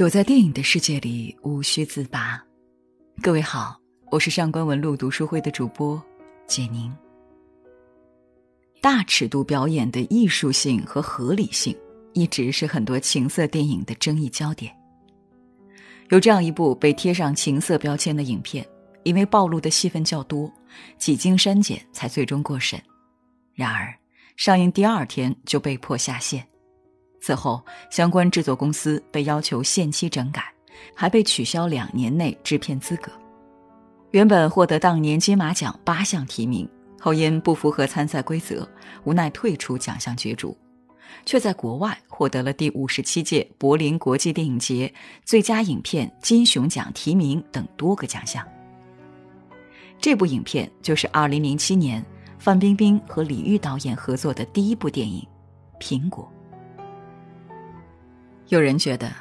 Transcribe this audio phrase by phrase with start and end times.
[0.00, 2.42] 躲在电影的世界里，无需自拔。
[3.20, 3.78] 各位好，
[4.10, 6.02] 我是上官文露读书会的主播
[6.46, 6.90] 简宁。
[8.80, 11.76] 大尺度表演的艺术性和合理性，
[12.14, 14.74] 一直是很多情色电影的争议焦点。
[16.08, 18.66] 有这样一部被贴上情色标签的影片，
[19.02, 20.50] 因为暴露的戏份较多，
[20.96, 22.82] 几经删减才最终过审。
[23.52, 23.94] 然而，
[24.36, 26.42] 上映第二天就被迫下线。
[27.20, 30.42] 此后，相关制作公司被要求限期整改，
[30.94, 33.12] 还被取消两年内制片资格。
[34.12, 38.66] 原本获得当年金马奖八项提名，后因不符合参赛规则，
[39.04, 40.56] 无奈退出奖项角逐，
[41.26, 44.92] 却在国外获得了第五十七届柏林国际电影节
[45.24, 48.44] 最佳影片金熊奖提名等多个奖项。
[50.00, 52.04] 这部影片就是2007年
[52.38, 55.22] 范冰冰和李玉导演合作的第一部电影
[55.80, 56.26] 《苹果》。
[58.50, 59.12] 有人觉得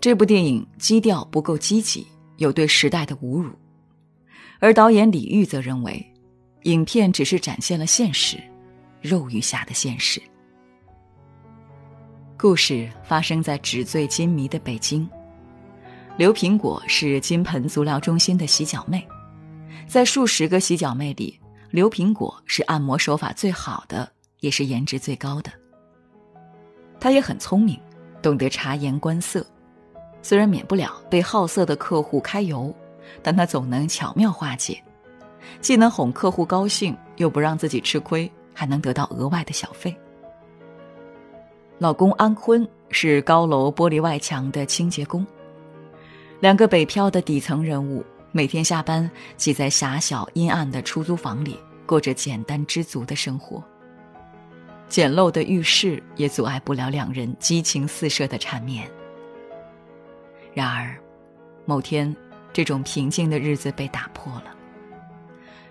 [0.00, 2.04] 这部电影基调不够积极，
[2.38, 3.52] 有对时代的侮辱，
[4.58, 6.04] 而导演李玉则认为，
[6.64, 8.36] 影片只是展现了现实，
[9.00, 10.20] 肉欲下的现实。
[12.36, 15.08] 故事发生在纸醉金迷的北京，
[16.16, 19.06] 刘苹果是金盆足疗中心的洗脚妹，
[19.86, 21.38] 在数十个洗脚妹里，
[21.70, 25.52] 刘苹果是按摩手法最好的，也是颜值最高的。
[26.98, 27.78] 她也很聪明。
[28.22, 29.44] 懂得察言观色，
[30.22, 32.72] 虽然免不了被好色的客户揩油，
[33.22, 34.80] 但他总能巧妙化解，
[35.60, 39.94] 既能哄客户高兴，又不让自己吃亏，还能得到额外的小费。
[41.78, 45.26] 老公安坤是高楼玻璃外墙的清洁工，
[46.38, 53.60] 两个北漂的底层人物，每天下班挤在狭小阴暗的出租房里，过着简单知足的生活。
[54.92, 58.86] 简陋的浴室也阻碍不了两人激情四射的缠绵。
[60.52, 60.94] 然而，
[61.64, 62.14] 某天，
[62.52, 64.54] 这种平静的日子被打破了。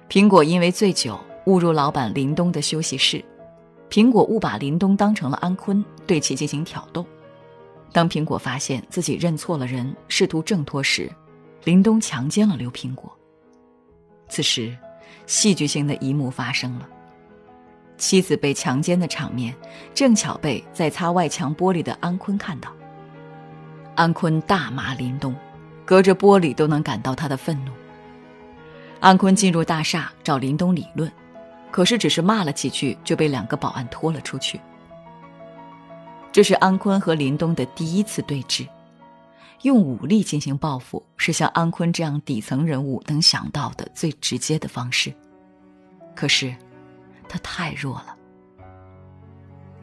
[0.09, 3.23] 苹果因为醉酒误入老板林东的休息室，
[3.91, 7.05] 苹果误把林东当成了安坤，对其进行挑逗。
[7.91, 11.07] 当苹果发现自己认错了人，试图挣脱时，
[11.63, 13.15] 林东强奸了刘苹果。
[14.27, 14.75] 此时，
[15.27, 16.89] 戏剧性的一幕发生了。
[18.01, 19.55] 妻子被强奸的场面，
[19.93, 22.73] 正巧被在擦外墙玻璃的安坤看到。
[23.93, 25.35] 安坤大骂林东，
[25.85, 27.71] 隔着玻璃都能感到他的愤怒。
[28.99, 31.11] 安坤进入大厦找林东理论，
[31.69, 34.59] 可是只是骂了几句就被两个保安拖了出去。
[36.31, 38.67] 这是安坤和林东的第一次对峙，
[39.61, 45.13] 用武力进行报复是像安坤这样底层人物能想到的最直接的方式。
[46.15, 46.51] 可是。
[47.31, 48.17] 他太弱了。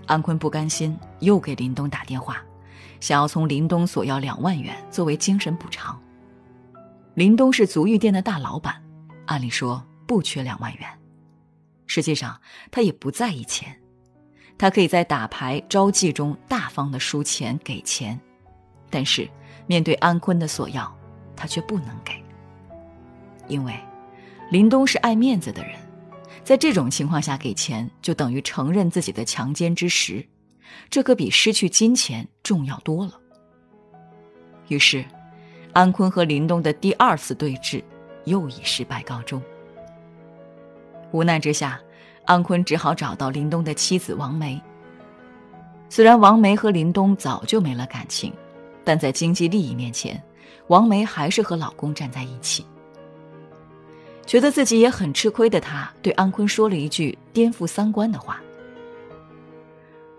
[0.04, 2.42] 安坤不甘心，又给林东打电话，
[3.00, 5.98] 想要从林东索要两万元作为精神补偿。
[7.14, 8.82] 林东是足浴店的大老板，
[9.24, 10.86] 按理说不缺两万元。
[11.86, 12.38] 实际上，
[12.70, 13.74] 他也不在意钱，
[14.58, 18.20] 他可以在打牌招妓中大方的输钱给钱，
[18.90, 19.26] 但是
[19.66, 20.94] 面对安坤的索要，
[21.34, 22.22] 他却不能给，
[23.46, 23.74] 因为
[24.50, 25.87] 林东是爱面子的人。
[26.44, 30.26] 在这种情况下给钱，就等于承认自己的强奸之实，
[30.88, 33.12] 这可比失去金钱重要多了。
[34.68, 35.04] 于是，
[35.72, 37.82] 安坤和林东的第二次对峙
[38.24, 39.42] 又以失败告终。
[41.12, 41.80] 无奈之下，
[42.24, 44.60] 安坤只好找到林东的妻子王梅。
[45.90, 48.32] 虽然王梅和林东早就没了感情，
[48.84, 50.22] 但在经济利益面前，
[50.66, 52.66] 王梅还是和老公站在一起。
[54.28, 58.38] 觉得自己也很吃亏的他，对安坤说了一句颠覆三观的话：“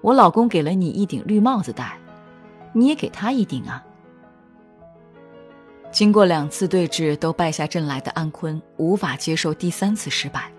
[0.02, 1.96] 我老公给了你一顶绿帽子戴，
[2.74, 3.86] 你也给他一顶啊。”
[5.94, 10.52] 经过两次对峙都败下阵来的安坤无法接受第三次失败，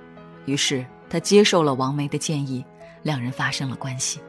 [0.47, 2.65] 于是他接受了王梅的建议，
[3.03, 4.21] 两人发生了关系。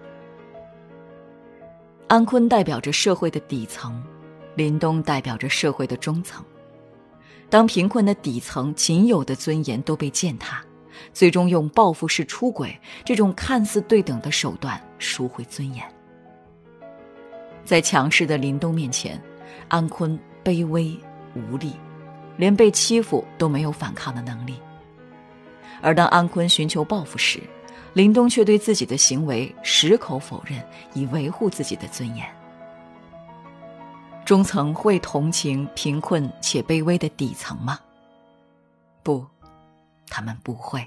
[2.08, 4.04] 安坤代表着社会的底层，
[4.56, 6.44] 林东代表着社会的中层。
[7.52, 10.64] 当贫困的底层仅有的尊严都被践踏，
[11.12, 15.86] 最终用报复式出轨这种看似对等的手段赎回尊严。
[17.66, 19.22] 在强势的林东面前，
[19.68, 20.98] 安坤卑微
[21.36, 21.74] 无力，
[22.38, 24.56] 连被欺负都没有反抗的能力。
[25.82, 27.42] 而当安坤寻求报复时，
[27.92, 30.58] 林东却对自己的行为矢口否认，
[30.94, 32.26] 以维护自己的尊严。
[34.32, 37.78] 中层会同情贫困且卑微的底层吗？
[39.04, 39.28] 不，
[40.08, 40.82] 他们不会。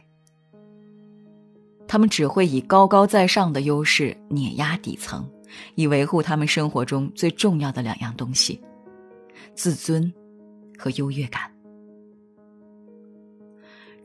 [1.87, 5.29] 他们只会以高高在上的优势碾压底层，
[5.75, 8.59] 以维护他们生活中最重要的两样东西：
[9.55, 10.11] 自尊
[10.79, 11.43] 和优越感。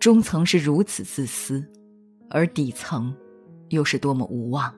[0.01, 1.65] 中层是如此自私，
[2.29, 3.15] 而底层
[3.69, 4.69] 又是多么无望。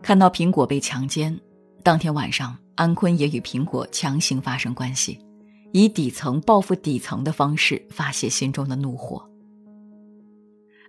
[0.00, 1.36] 看到苹果被强奸，
[1.82, 5.18] 当天晚上，安坤也与苹果强行发生关系，
[5.72, 9.26] 以底层报复底层的方式发泄心中的怒火。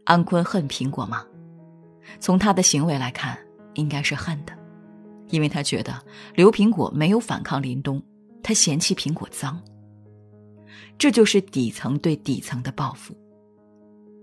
[0.03, 1.23] 安坤恨苹果吗？
[2.19, 3.37] 从他的行为来看，
[3.75, 4.51] 应该是恨的，
[5.29, 5.97] 因为他觉得
[6.35, 8.01] 刘苹果没有反抗林东，
[8.43, 9.61] 他嫌弃苹果脏。
[10.97, 13.15] 这就是底层对底层的报复，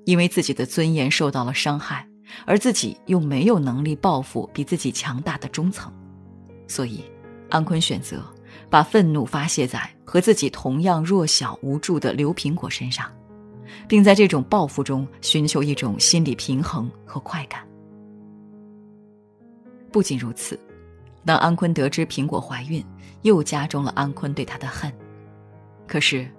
[0.04, 2.06] 因为自己的尊严受到了伤害，
[2.44, 5.90] 而自己又没有能力报复比自己强大的中层，
[6.68, 7.02] 所以
[7.50, 8.22] 安坤选择
[8.70, 13.10] 把愤怒发泄在和自己同样弱小无助的刘苹果身上，
[13.88, 17.66] 并在这种报复中寻求一种心理平衡和快感。
[19.90, 20.56] 不仅如此，
[21.24, 22.84] 当安坤得知苹果怀孕，
[23.22, 24.92] 又加重了安坤对她的恨。
[25.88, 26.30] 可是。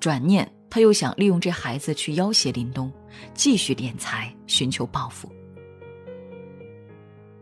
[0.00, 2.92] 转念，他又想利用这孩子去要挟林东，
[3.32, 5.32] 继续敛财，寻求报复。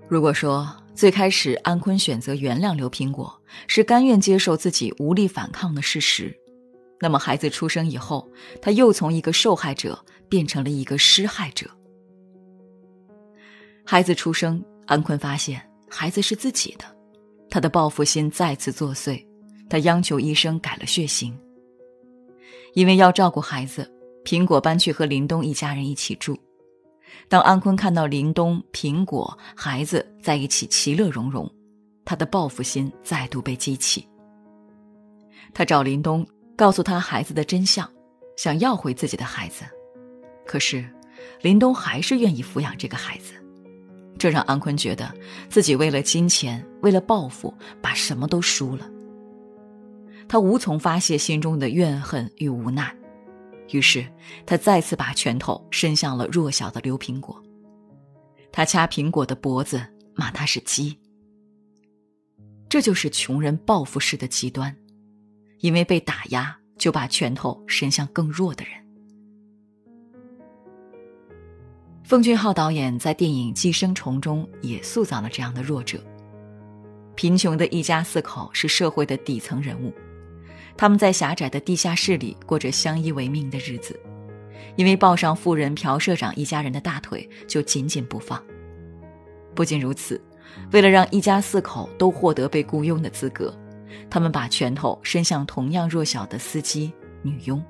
[0.06, 6.36] 如果说最开始安坤选择原谅刘苹果，是甘愿接受自己无力反抗的事实，
[7.00, 8.30] 那么孩子出生以后，
[8.60, 9.98] 他又从一个受害者
[10.28, 11.68] 变成了一个施害者。
[13.84, 16.84] 孩子出生，安坤发现孩子是自己的，
[17.50, 19.24] 他的报复心再次作祟，
[19.68, 21.36] 他央求医生改了血型。
[22.74, 23.90] 因为要照顾孩子，
[24.24, 26.38] 苹果搬去和林东一家人一起住。
[27.28, 31.50] 当安坤看到林东、苹果、孩子在一起其乐融融，
[32.04, 34.06] 他的报复心再度被激起。
[35.54, 36.26] 他找林东，
[36.56, 37.88] 告诉他孩子的真相，
[38.36, 39.64] 想要回自己的孩子。
[40.46, 40.84] 可是，
[41.40, 43.32] 林东还是愿意抚养这个孩子，
[44.18, 45.10] 这让安坤觉得
[45.48, 48.88] 自己为了金钱、为了报复，把什么都输了。
[50.28, 52.94] 他无从发泄心中的怨恨与无奈，
[53.70, 54.06] 于是
[54.44, 57.42] 他再次把拳头伸向了弱小的刘苹果。
[58.50, 59.82] 他掐苹果的脖子，
[60.14, 60.98] 骂他是鸡。
[62.68, 64.74] 这就是穷人报复式的极端，
[65.60, 68.72] 因为被打压，就把拳头伸向更弱的人。
[72.04, 76.02] 奉俊昊导演在电影《寄生虫》中也塑造了这样的弱者。
[77.14, 79.92] 贫穷的一家四口是社会的底层人物。
[80.76, 83.98] 他们在狭窄的地下室里过着相依为命的日子，
[84.76, 88.42] 因为抱上富人朴社长一家人的大腿就紧紧不放。
[89.54, 90.20] 不仅如此，
[90.72, 93.54] 为了让一家四口都获得被雇佣的资格，
[94.08, 96.92] 他们把拳头伸向同样弱小的司机、
[97.22, 97.62] 女佣。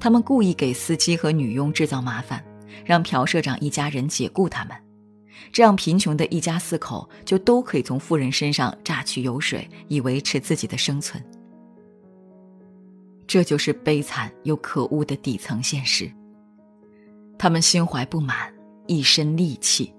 [0.00, 2.44] 他们故意给司机和女佣制造麻烦，
[2.84, 4.76] 让朴社长一家人解雇他们。
[5.50, 11.22] 这样贫穷的一家四口就都可以从富人身上榨取油水，以维持自己的生存。
[13.26, 16.10] 这就是悲惨又可恶的底层现实。
[17.38, 18.54] 他们心怀不满，
[18.86, 19.92] 一身戾气，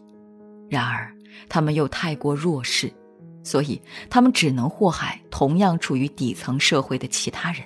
[0.69, 1.11] 然而
[1.49, 2.93] 他们又太过弱势，
[3.43, 7.63] 所以他们只能祸害同样处于底层社会的其他人。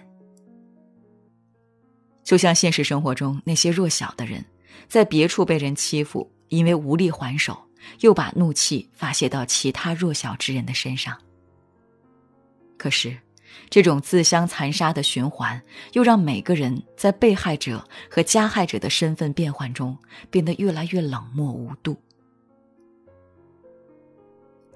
[2.23, 4.43] 就像现实生活中那些弱小的人，
[4.87, 7.57] 在别处被人欺负，因为无力还手。
[8.01, 11.17] 又把怒气发泄到其他弱小之人的身上。
[12.77, 13.17] 可是，
[13.69, 15.59] 这种自相残杀的循环，
[15.93, 19.97] 又让每个人在被害者和加害者的身份变换中
[20.29, 21.99] 变得越来越冷漠无度。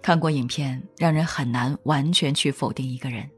[0.01, 3.29] 看过影片，让人很难完全去否定一个人，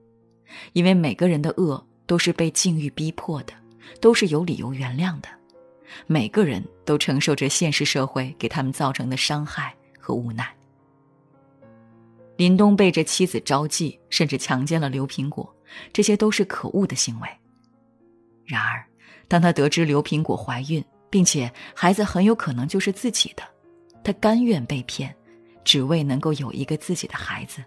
[0.72, 3.54] 因为每个人的恶都是被境遇逼迫的，
[4.00, 5.28] 都是有理由原谅的。
[6.08, 10.54] 每个人都承受着现实社会给他们造成的伤害和无奈。
[12.36, 15.56] 林东背着妻子招妓，甚至强奸了刘苹果，
[15.94, 17.30] 这些都是可恶的行为。
[18.44, 18.84] 然而，
[19.28, 23.44] 当他得知刘苹果怀孕，并且孩子很有可能就是自己的，
[24.04, 25.16] 他甘愿被骗，
[25.64, 27.64] 只为能够有一个自己的孩子。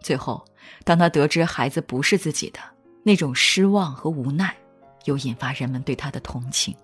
[0.00, 0.44] 最后，
[0.84, 2.60] 当他得知孩子不是自己的，
[3.02, 4.56] 那种失望和无奈，
[5.06, 6.74] 又引发人们对他的同情。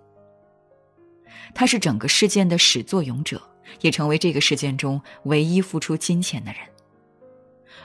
[1.54, 3.40] 他是整个事件的始作俑者，
[3.80, 6.60] 也成为这个事件中唯一付出金钱的人。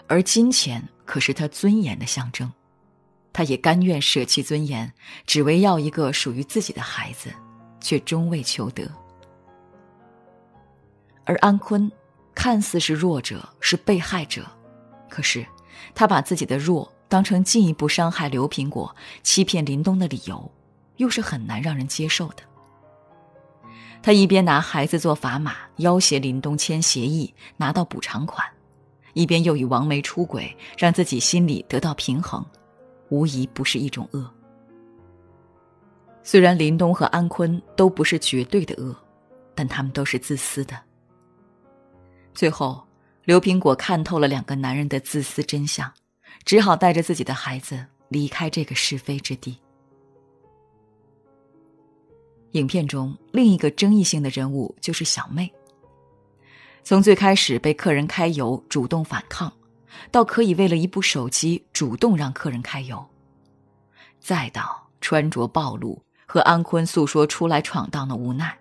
[0.08, 2.52] 而金钱可是他尊严的象征，
[3.34, 4.92] 他也甘愿舍弃尊严，
[5.26, 7.34] 只为要一个属于自己的孩子，
[7.82, 8.90] 却终未求得。
[11.24, 11.92] 而安坤，
[12.36, 14.46] 看似是弱者，是被害者，
[15.10, 15.44] 可是
[15.96, 20.52] 他把自己的弱当成进一步伤害刘苹果、欺骗林东的理由，
[20.98, 22.44] 又是很难让人接受的。
[24.06, 28.48] 他一边拿孩子做砝码要挟林东签协议拿到补偿款，
[29.14, 32.46] 一边又与王梅出轨，让自己心里得到平衡，
[33.10, 34.32] 无疑不是一种恶。
[36.22, 38.96] 虽然林东和安坤都不是绝对的恶，
[39.56, 40.80] 但他们都是自私的。
[42.32, 42.86] 最后，
[43.24, 45.92] 刘苹果看透了两个男人的自私真相，
[46.44, 49.58] 只好带着自己的孩子离开这个是非之地。
[52.56, 55.52] 影片中另一个争议性的人物就是小妹。
[56.84, 59.52] 从最开始被客人揩油主动反抗，
[60.10, 63.06] 到可以为了一部手机主动让客人揩油，
[64.20, 68.58] 再到穿着暴露和安坤诉说出来闯荡的无奈，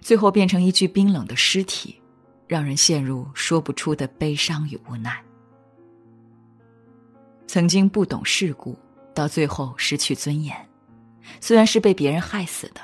[0.00, 2.00] 最后变成一具冰冷的尸体，
[2.48, 5.22] 让人陷入说不出的悲伤与无奈。
[7.46, 8.76] 曾经不懂世故，
[9.14, 10.56] 到最后失去尊严，
[11.40, 12.80] 虽然是被别人害死的。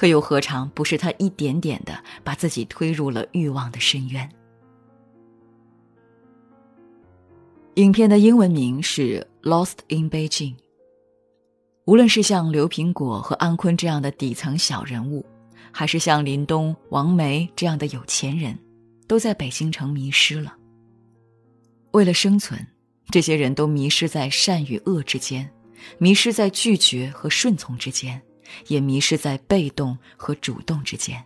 [0.00, 4.26] 可又何尝不是他一点点的把自己推入了欲望的深渊？
[7.74, 10.54] 影片的英文名是《Lost in Beijing》。
[11.84, 15.22] 无论是像刘苹果和安坤这样的底层小人物，
[15.70, 18.58] 还是像林东、王梅这样的有钱人，
[19.06, 20.56] 都在北京城迷失了。
[21.90, 22.66] 为了生存，
[23.10, 25.52] 这些人都迷失在善与恶之间，
[25.98, 28.18] 迷失在拒绝和顺从之间。
[28.66, 31.24] 也迷失在被动和主动之间。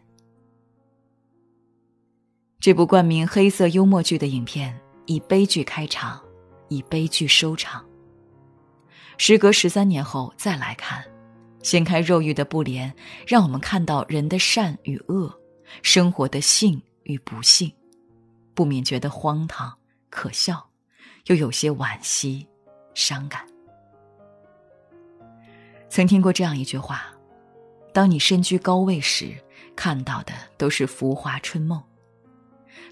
[2.60, 6.18] 这部冠名黑色幽默剧的影片以悲剧开场，
[6.68, 7.84] 以悲剧收场。
[9.18, 11.04] 时隔十三年后再来看，
[11.62, 12.94] 掀开肉欲的布帘，
[13.26, 15.32] 让我们看到人的善与恶，
[15.82, 17.70] 生活的幸与不幸，
[18.54, 19.76] 不免觉得荒唐、
[20.08, 20.66] 可笑，
[21.26, 22.46] 又有些惋惜、
[22.94, 23.46] 伤感。
[25.90, 27.13] 曾听过这样一句话。
[27.94, 29.32] 当你身居高位时，
[29.76, 31.80] 看到的都是浮华春梦；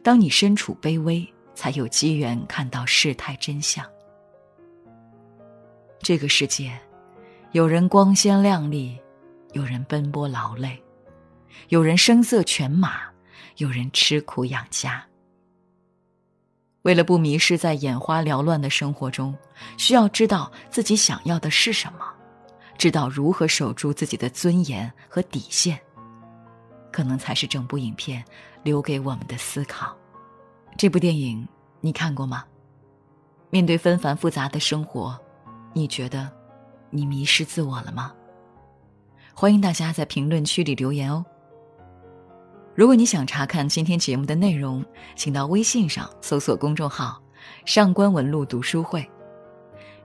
[0.01, 3.85] 当你身处卑微，才有机缘看到世态真相。
[5.99, 6.79] 这个世界，
[7.51, 8.97] 有人光鲜亮丽，
[9.55, 10.81] 有人奔波劳累，
[11.71, 13.01] 有人声色犬马，
[13.57, 15.05] 有人吃苦养家。
[16.83, 19.37] 为了不迷失在眼花缭乱的生活中，
[19.77, 22.05] 需要知道自己想要的是什么。
[22.77, 25.79] 知道如何守住自己的尊严和底线，
[26.93, 28.25] 可能才是整部影片
[28.63, 29.97] 留给我们的思考。
[30.77, 31.47] 这部电影
[31.81, 32.45] 你看过吗？
[33.51, 35.19] 面对纷繁复杂的生活，
[35.75, 36.31] 你觉得
[36.91, 38.13] 你迷失自我了吗？
[39.35, 41.25] 欢迎大家在评论区里留言哦。
[42.75, 47.23] 如果你想查看今天节目的内容，请到微信上搜索公众号
[47.65, 49.09] “上官文露读书会”。